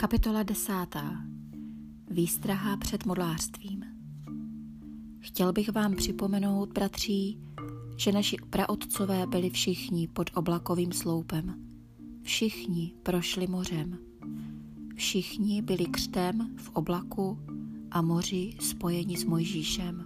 [0.00, 1.24] Kapitola desátá.
[2.10, 3.84] Výstraha před modlářstvím.
[5.18, 7.38] Chtěl bych vám připomenout, bratří,
[7.96, 11.54] že naši praotcové byli všichni pod oblakovým sloupem.
[12.22, 13.98] Všichni prošli mořem.
[14.94, 17.38] Všichni byli křtem v oblaku
[17.90, 20.04] a moři spojeni s Mojžíšem.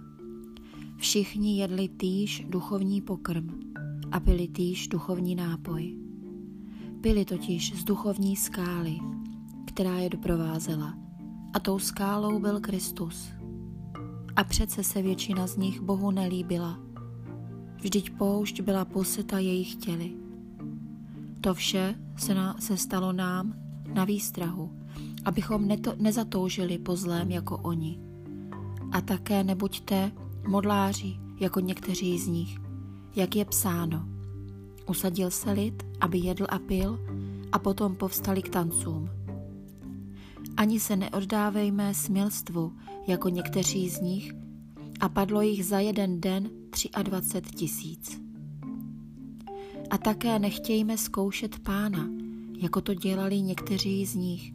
[0.97, 3.59] Všichni jedli týž duchovní pokrm
[4.11, 5.97] a byli týž duchovní nápoj.
[7.01, 8.99] Byli totiž z duchovní skály,
[9.73, 10.93] která je doprovázela,
[11.53, 13.29] a tou skálou byl Kristus.
[14.35, 16.79] A přece se většina z nich Bohu nelíbila.
[17.81, 20.11] Vždyť poušť byla poseta jejich těly.
[21.41, 23.53] To vše se, na, se stalo nám
[23.93, 24.71] na výstrahu,
[25.25, 27.99] abychom neto, nezatoužili po zlém jako oni.
[28.91, 30.11] A také nebuďte
[30.47, 32.59] modláři jako někteří z nich,
[33.15, 34.05] jak je psáno.
[34.89, 36.99] Usadil se lid, aby jedl a pil,
[37.51, 39.22] a potom povstali k tancům.
[40.57, 42.73] Ani se neoddávejme smilstvu,
[43.07, 44.33] jako někteří z nich,
[44.99, 46.49] a padlo jich za jeden den
[47.03, 48.21] 23 tisíc.
[49.89, 52.09] A také nechtějme zkoušet pána,
[52.57, 54.53] jako to dělali někteří z nich,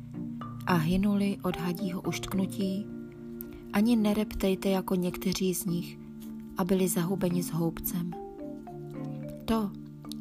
[0.67, 2.87] a hynuli od hadího uštknutí,
[3.73, 5.99] ani nereptejte jako někteří z nich
[6.57, 8.11] a byli zahubeni s houbcem.
[9.45, 9.71] To,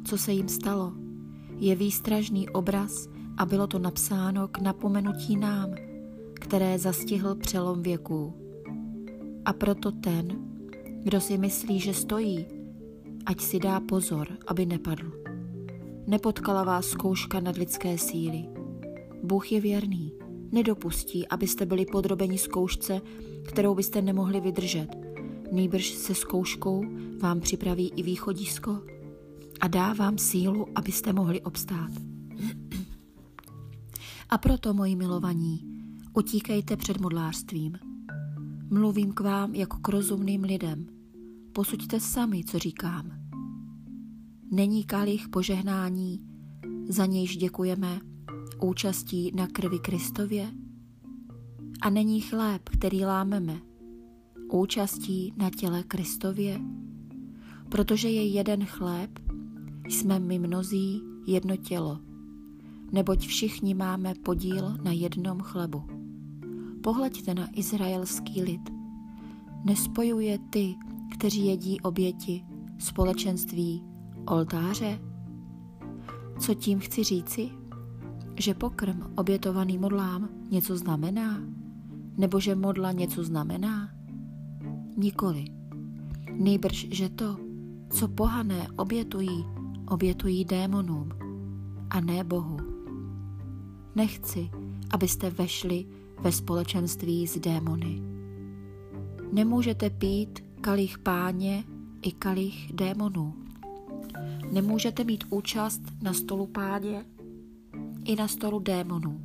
[0.04, 0.92] co se jim stalo,
[1.58, 5.74] je výstražný obraz a bylo to napsáno k napomenutí nám,
[6.34, 8.34] které zastihl přelom věků.
[9.44, 10.28] A proto ten,
[11.02, 12.46] kdo si myslí, že stojí,
[13.26, 15.12] ať si dá pozor, aby nepadl.
[16.06, 18.44] Nepotkala vás zkouška nad lidské síly.
[19.22, 20.12] Bůh je věrný,
[20.52, 23.00] nedopustí, abyste byli podrobeni zkoušce,
[23.42, 24.88] kterou byste nemohli vydržet.
[25.52, 26.84] Nýbrž se zkouškou
[27.22, 28.82] vám připraví i východisko
[29.60, 32.17] a dá vám sílu, abyste mohli obstát.
[34.30, 35.64] A proto, moji milovaní,
[36.14, 37.78] utíkejte před modlářstvím.
[38.70, 40.86] Mluvím k vám jako k rozumným lidem.
[41.52, 43.10] Posuďte sami, co říkám.
[44.50, 46.20] Není kalich požehnání,
[46.88, 48.00] za nějž děkujeme,
[48.62, 50.52] účastí na krvi Kristově?
[51.82, 53.60] A není chléb, který lámeme,
[54.52, 56.60] účastí na těle Kristově?
[57.68, 59.18] Protože je jeden chléb,
[59.88, 62.07] jsme my mnozí jedno tělo,
[62.92, 65.82] neboť všichni máme podíl na jednom chlebu.
[66.82, 68.70] Pohleďte na izraelský lid.
[69.64, 70.74] Nespojuje ty,
[71.14, 72.44] kteří jedí oběti,
[72.78, 73.84] společenství,
[74.26, 74.98] oltáře?
[76.40, 77.50] Co tím chci říci?
[78.36, 81.40] Že pokrm obětovaný modlám něco znamená?
[82.16, 83.90] Nebo že modla něco znamená?
[84.96, 85.44] Nikoli.
[86.32, 87.36] Nejbrž, že to,
[87.90, 89.44] co pohané obětují,
[89.88, 91.08] obětují démonům
[91.90, 92.77] a ne Bohu.
[93.98, 94.50] Nechci,
[94.90, 95.86] abyste vešli
[96.20, 98.02] ve společenství s démony.
[99.32, 101.64] Nemůžete pít kalich páně
[102.02, 103.34] i kalich démonů.
[104.52, 107.04] Nemůžete mít účast na stolu páně
[108.04, 109.20] i na stolu démonů.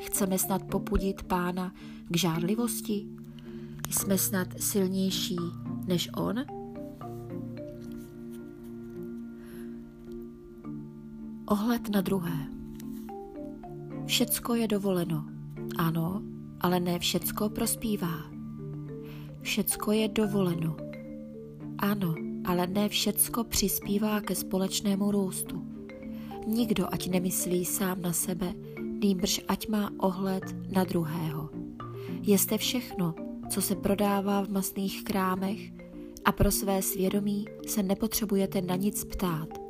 [0.00, 1.72] Chceme snad popudit pána
[2.08, 3.06] k žádlivosti?
[3.90, 5.38] Jsme snad silnější
[5.86, 6.44] než on?
[11.46, 12.53] Ohled na druhé.
[14.06, 15.24] Všecko je dovoleno.
[15.76, 16.22] Ano,
[16.60, 18.30] ale ne všecko prospívá.
[19.40, 20.76] Všecko je dovoleno.
[21.78, 25.66] Ano, ale ne všecko přispívá ke společnému růstu.
[26.46, 31.50] Nikdo ať nemyslí sám na sebe, nýbrž ať má ohled na druhého.
[32.22, 33.14] Jeste všechno,
[33.50, 35.72] co se prodává v masných krámech
[36.24, 39.64] a pro své svědomí se nepotřebujete na nic ptát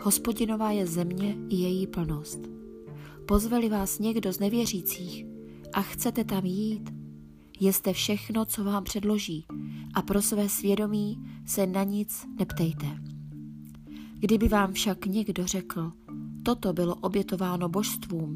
[0.00, 2.57] Hospodinová je země i její plnost.
[3.28, 5.26] Pozveli vás někdo z nevěřících
[5.72, 6.90] a chcete tam jít,
[7.60, 9.46] jeste všechno, co vám předloží
[9.94, 12.86] a pro své svědomí se na nic neptejte.
[14.18, 15.92] Kdyby vám však někdo řekl,
[16.42, 18.32] toto bylo obětováno božstvům,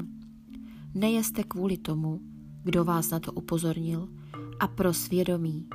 [0.93, 2.21] nejeste kvůli tomu,
[2.63, 4.09] kdo vás na to upozornil,
[4.59, 5.67] a pro svědomí.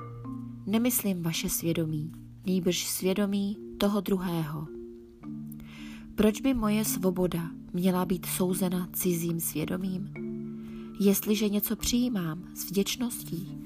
[0.66, 2.12] Nemyslím vaše svědomí,
[2.46, 4.66] nýbrž svědomí toho druhého.
[6.14, 10.10] Proč by moje svoboda měla být souzena cizím svědomím?
[11.00, 13.58] Jestliže něco přijímám s vděčností,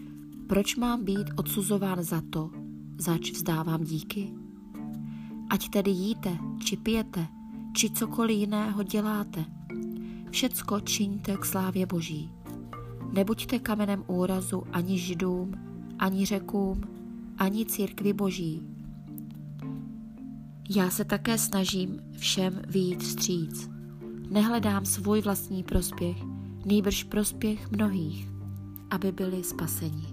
[0.46, 2.50] proč mám být odsuzován za to,
[2.99, 4.32] zač vzdávám díky?
[5.50, 7.26] Ať tedy jíte, či pijete,
[7.76, 9.44] či cokoliv jiného děláte,
[10.31, 12.31] všecko čiňte k slávě Boží.
[13.12, 15.52] Nebuďte kamenem úrazu ani židům,
[15.98, 16.81] ani řekům,
[17.38, 18.72] ani církvi Boží,
[20.76, 23.71] já se také snažím všem výjít vstříc.
[24.32, 26.17] Nehledám svůj vlastní prospěch,
[26.64, 28.29] nýbrž prospěch mnohých,
[28.90, 30.11] aby byli spaseni.